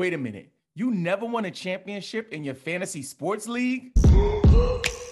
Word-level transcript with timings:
Wait 0.00 0.14
a 0.14 0.16
minute. 0.16 0.50
You 0.74 0.92
never 0.92 1.26
won 1.26 1.44
a 1.44 1.50
championship 1.50 2.32
in 2.32 2.42
your 2.42 2.54
fantasy 2.54 3.02
sports 3.02 3.46
league? 3.46 3.92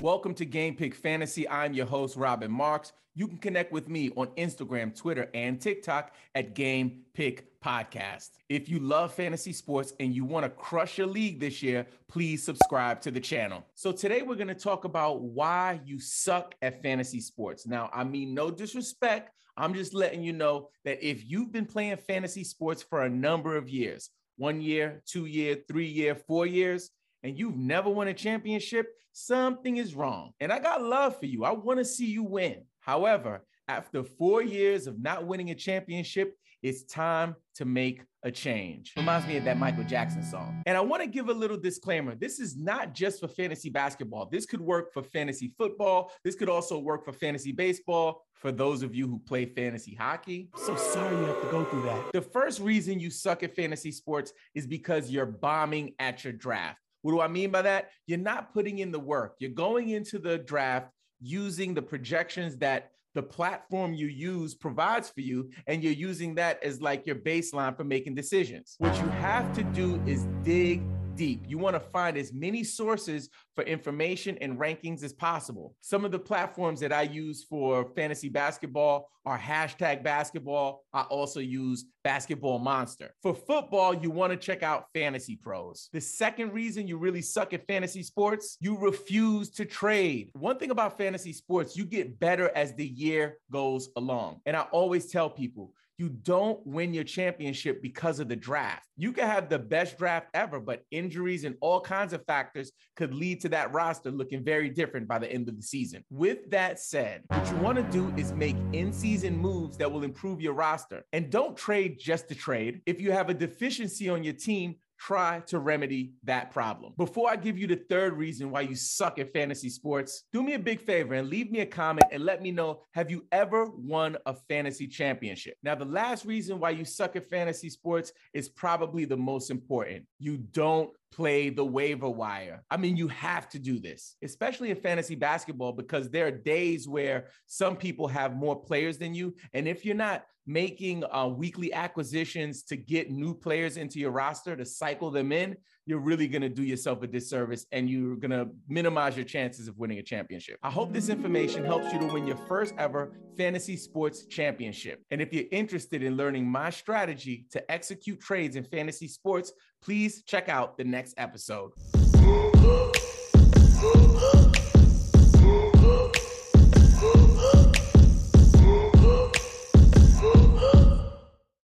Welcome 0.00 0.32
to 0.36 0.46
Game 0.46 0.76
Pick 0.76 0.94
Fantasy. 0.94 1.46
I'm 1.46 1.74
your 1.74 1.84
host, 1.84 2.16
Robin 2.16 2.50
Marks. 2.50 2.94
You 3.14 3.28
can 3.28 3.36
connect 3.36 3.70
with 3.70 3.90
me 3.90 4.08
on 4.16 4.28
Instagram, 4.28 4.96
Twitter, 4.96 5.28
and 5.34 5.60
TikTok 5.60 6.14
at 6.34 6.54
Game 6.54 7.02
Pick 7.12 7.60
Podcast. 7.60 8.30
If 8.48 8.70
you 8.70 8.78
love 8.78 9.12
fantasy 9.12 9.52
sports 9.52 9.92
and 10.00 10.14
you 10.14 10.24
want 10.24 10.44
to 10.44 10.48
crush 10.48 10.96
your 10.96 11.06
league 11.06 11.38
this 11.38 11.62
year, 11.62 11.86
please 12.08 12.42
subscribe 12.42 13.02
to 13.02 13.10
the 13.10 13.20
channel. 13.20 13.62
So, 13.74 13.92
today 13.92 14.22
we're 14.22 14.36
going 14.36 14.48
to 14.48 14.54
talk 14.54 14.86
about 14.86 15.20
why 15.20 15.82
you 15.84 16.00
suck 16.00 16.54
at 16.62 16.82
fantasy 16.82 17.20
sports. 17.20 17.66
Now, 17.66 17.90
I 17.92 18.02
mean, 18.02 18.32
no 18.32 18.50
disrespect. 18.50 19.34
I'm 19.58 19.74
just 19.74 19.92
letting 19.92 20.22
you 20.22 20.32
know 20.32 20.70
that 20.86 21.06
if 21.06 21.30
you've 21.30 21.52
been 21.52 21.66
playing 21.66 21.98
fantasy 21.98 22.44
sports 22.44 22.82
for 22.82 23.02
a 23.02 23.10
number 23.10 23.54
of 23.54 23.68
years, 23.68 24.08
one 24.38 24.62
year, 24.62 25.02
two 25.04 25.26
year, 25.26 25.58
three 25.68 25.88
year, 25.88 26.14
four 26.14 26.46
years, 26.46 26.90
and 27.22 27.38
you've 27.38 27.56
never 27.56 27.90
won 27.90 28.08
a 28.08 28.14
championship, 28.14 28.86
something 29.12 29.76
is 29.76 29.94
wrong. 29.94 30.32
And 30.40 30.52
I 30.52 30.58
got 30.58 30.82
love 30.82 31.18
for 31.18 31.26
you. 31.26 31.44
I 31.44 31.52
want 31.52 31.78
to 31.78 31.84
see 31.84 32.06
you 32.06 32.22
win. 32.22 32.62
However, 32.80 33.44
after 33.68 34.02
four 34.02 34.42
years 34.42 34.86
of 34.86 35.00
not 35.00 35.26
winning 35.26 35.50
a 35.50 35.54
championship, 35.54 36.34
it's 36.62 36.82
time 36.84 37.36
to 37.54 37.64
make 37.64 38.02
a 38.22 38.30
change. 38.30 38.92
Reminds 38.96 39.26
me 39.26 39.38
of 39.38 39.44
that 39.44 39.56
Michael 39.56 39.84
Jackson 39.84 40.22
song. 40.22 40.62
And 40.66 40.76
I 40.76 40.80
want 40.80 41.02
to 41.02 41.08
give 41.08 41.30
a 41.30 41.32
little 41.32 41.56
disclaimer. 41.56 42.14
This 42.14 42.38
is 42.38 42.56
not 42.56 42.92
just 42.92 43.20
for 43.20 43.28
fantasy 43.28 43.70
basketball. 43.70 44.28
This 44.30 44.44
could 44.44 44.60
work 44.60 44.92
for 44.92 45.02
fantasy 45.02 45.54
football. 45.56 46.12
This 46.22 46.34
could 46.34 46.50
also 46.50 46.78
work 46.78 47.04
for 47.04 47.12
fantasy 47.12 47.52
baseball. 47.52 48.26
For 48.34 48.52
those 48.52 48.82
of 48.82 48.94
you 48.94 49.06
who 49.08 49.18
play 49.20 49.46
fantasy 49.46 49.94
hockey, 49.94 50.50
I'm 50.54 50.64
so 50.64 50.76
sorry 50.76 51.16
you 51.16 51.24
have 51.24 51.42
to 51.42 51.50
go 51.50 51.64
through 51.64 51.82
that. 51.82 52.12
The 52.12 52.22
first 52.22 52.60
reason 52.60 53.00
you 53.00 53.10
suck 53.10 53.42
at 53.42 53.54
fantasy 53.54 53.92
sports 53.92 54.32
is 54.54 54.66
because 54.66 55.10
you're 55.10 55.26
bombing 55.26 55.94
at 55.98 56.24
your 56.24 56.32
draft. 56.32 56.78
What 57.02 57.12
do 57.12 57.20
I 57.20 57.28
mean 57.28 57.50
by 57.50 57.62
that? 57.62 57.90
You're 58.06 58.18
not 58.18 58.52
putting 58.52 58.78
in 58.78 58.92
the 58.92 58.98
work. 58.98 59.36
You're 59.38 59.50
going 59.50 59.90
into 59.90 60.18
the 60.18 60.38
draft 60.38 60.88
using 61.20 61.74
the 61.74 61.82
projections 61.82 62.56
that 62.58 62.90
the 63.14 63.22
platform 63.22 63.92
you 63.92 64.06
use 64.06 64.54
provides 64.54 65.10
for 65.10 65.20
you, 65.20 65.50
and 65.66 65.82
you're 65.82 65.92
using 65.92 66.34
that 66.36 66.62
as 66.62 66.80
like 66.80 67.06
your 67.06 67.16
baseline 67.16 67.76
for 67.76 67.84
making 67.84 68.14
decisions. 68.14 68.76
What 68.78 68.96
you 68.98 69.08
have 69.08 69.52
to 69.54 69.64
do 69.64 70.00
is 70.06 70.26
dig 70.42 70.82
deep. 71.16 71.44
You 71.46 71.58
want 71.58 71.76
to 71.76 71.80
find 71.80 72.16
as 72.16 72.32
many 72.32 72.64
sources 72.64 73.28
for 73.54 73.64
information 73.64 74.38
and 74.40 74.58
rankings 74.58 75.02
as 75.02 75.12
possible. 75.12 75.74
Some 75.80 76.04
of 76.04 76.12
the 76.12 76.18
platforms 76.18 76.80
that 76.80 76.92
I 76.92 77.02
use 77.02 77.44
for 77.44 77.90
fantasy 77.94 78.28
basketball 78.28 79.10
are 79.26 79.38
hashtag 79.38 80.02
basketball. 80.02 80.84
I 80.92 81.02
also 81.02 81.40
use 81.40 81.84
Basketball 82.04 82.58
Monster. 82.58 83.14
For 83.22 83.34
football, 83.34 83.94
you 83.94 84.10
want 84.10 84.32
to 84.32 84.36
check 84.36 84.62
out 84.62 84.86
Fantasy 84.94 85.36
Pros. 85.36 85.90
The 85.92 86.00
second 86.00 86.52
reason 86.52 86.86
you 86.88 86.96
really 86.96 87.22
suck 87.22 87.52
at 87.52 87.66
fantasy 87.66 88.02
sports, 88.02 88.56
you 88.60 88.78
refuse 88.78 89.50
to 89.50 89.64
trade. 89.64 90.30
One 90.32 90.58
thing 90.58 90.70
about 90.70 90.96
fantasy 90.96 91.32
sports, 91.32 91.76
you 91.76 91.84
get 91.84 92.18
better 92.18 92.50
as 92.54 92.74
the 92.74 92.86
year 92.86 93.38
goes 93.52 93.90
along. 93.96 94.40
And 94.46 94.56
I 94.56 94.62
always 94.72 95.10
tell 95.10 95.28
people, 95.28 95.74
you 96.00 96.08
don't 96.08 96.66
win 96.66 96.94
your 96.94 97.04
championship 97.04 97.82
because 97.82 98.20
of 98.20 98.28
the 98.28 98.34
draft. 98.34 98.88
You 98.96 99.12
can 99.12 99.26
have 99.26 99.50
the 99.50 99.58
best 99.58 99.98
draft 99.98 100.28
ever, 100.32 100.58
but 100.58 100.82
injuries 100.90 101.44
and 101.44 101.56
all 101.60 101.78
kinds 101.78 102.14
of 102.14 102.24
factors 102.24 102.72
could 102.96 103.12
lead 103.12 103.42
to 103.42 103.50
that 103.50 103.70
roster 103.74 104.10
looking 104.10 104.42
very 104.42 104.70
different 104.70 105.06
by 105.06 105.18
the 105.18 105.30
end 105.30 105.50
of 105.50 105.56
the 105.56 105.62
season. 105.62 106.02
With 106.08 106.50
that 106.52 106.80
said, 106.80 107.24
what 107.28 107.50
you 107.50 107.56
want 107.58 107.76
to 107.76 107.82
do 107.92 108.10
is 108.16 108.32
make 108.32 108.56
in 108.72 108.94
season 108.94 109.36
moves 109.36 109.76
that 109.76 109.92
will 109.92 110.02
improve 110.02 110.40
your 110.40 110.54
roster. 110.54 111.04
And 111.12 111.28
don't 111.28 111.54
trade 111.54 111.98
just 112.00 112.28
to 112.28 112.34
trade. 112.34 112.80
If 112.86 112.98
you 112.98 113.12
have 113.12 113.28
a 113.28 113.34
deficiency 113.34 114.08
on 114.08 114.24
your 114.24 114.32
team, 114.32 114.76
try 115.00 115.40
to 115.46 115.58
remedy 115.58 116.12
that 116.24 116.50
problem. 116.50 116.92
Before 116.98 117.30
I 117.30 117.36
give 117.36 117.58
you 117.58 117.66
the 117.66 117.80
third 117.88 118.12
reason 118.12 118.50
why 118.50 118.60
you 118.60 118.74
suck 118.74 119.18
at 119.18 119.32
fantasy 119.32 119.70
sports, 119.70 120.24
do 120.32 120.42
me 120.42 120.54
a 120.54 120.58
big 120.58 120.80
favor 120.80 121.14
and 121.14 121.28
leave 121.28 121.50
me 121.50 121.60
a 121.60 121.66
comment 121.66 122.04
and 122.12 122.24
let 122.24 122.42
me 122.42 122.50
know 122.50 122.82
have 122.92 123.10
you 123.10 123.24
ever 123.32 123.66
won 123.70 124.18
a 124.26 124.34
fantasy 124.34 124.86
championship? 124.86 125.54
Now, 125.62 125.74
the 125.74 125.86
last 125.86 126.26
reason 126.26 126.60
why 126.60 126.70
you 126.70 126.84
suck 126.84 127.16
at 127.16 127.30
fantasy 127.30 127.70
sports 127.70 128.12
is 128.34 128.50
probably 128.50 129.06
the 129.06 129.16
most 129.16 129.50
important. 129.50 130.04
You 130.18 130.36
don't 130.36 130.90
play 131.12 131.50
the 131.50 131.64
waiver 131.64 132.08
wire. 132.08 132.62
I 132.70 132.76
mean, 132.76 132.96
you 132.96 133.08
have 133.08 133.48
to 133.50 133.58
do 133.58 133.78
this, 133.78 134.16
especially 134.22 134.70
in 134.70 134.76
fantasy 134.76 135.14
basketball, 135.14 135.72
because 135.72 136.08
there 136.10 136.26
are 136.26 136.30
days 136.30 136.88
where 136.88 137.28
some 137.46 137.76
people 137.76 138.08
have 138.08 138.36
more 138.36 138.60
players 138.60 138.98
than 138.98 139.14
you. 139.14 139.34
And 139.52 139.66
if 139.66 139.84
you're 139.84 139.94
not 139.94 140.24
making 140.46 141.04
uh, 141.04 141.28
weekly 141.28 141.72
acquisitions 141.72 142.62
to 142.64 142.76
get 142.76 143.10
new 143.10 143.34
players 143.34 143.76
into 143.76 143.98
your 143.98 144.10
roster 144.10 144.56
to 144.56 144.64
cycle 144.64 145.10
them 145.10 145.32
in, 145.32 145.56
you're 145.90 145.98
really 145.98 146.28
going 146.28 146.40
to 146.40 146.48
do 146.48 146.62
yourself 146.62 147.02
a 147.02 147.06
disservice 147.08 147.66
and 147.72 147.90
you're 147.90 148.14
going 148.14 148.30
to 148.30 148.48
minimize 148.68 149.16
your 149.16 149.24
chances 149.24 149.66
of 149.66 149.76
winning 149.76 149.98
a 149.98 150.02
championship. 150.02 150.56
I 150.62 150.70
hope 150.70 150.92
this 150.92 151.08
information 151.08 151.64
helps 151.64 151.92
you 151.92 151.98
to 151.98 152.06
win 152.06 152.28
your 152.28 152.36
first 152.36 152.74
ever 152.78 153.18
fantasy 153.36 153.76
sports 153.76 154.26
championship. 154.26 155.02
And 155.10 155.20
if 155.20 155.32
you're 155.32 155.46
interested 155.50 156.04
in 156.04 156.16
learning 156.16 156.46
my 156.46 156.70
strategy 156.70 157.46
to 157.50 157.70
execute 157.70 158.20
trades 158.20 158.54
in 158.54 158.62
fantasy 158.62 159.08
sports, 159.08 159.52
please 159.82 160.22
check 160.22 160.48
out 160.48 160.78
the 160.78 160.84
next 160.84 161.14
episode. 161.18 161.72